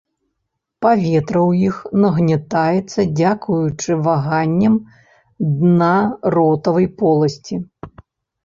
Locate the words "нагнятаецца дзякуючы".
2.05-3.91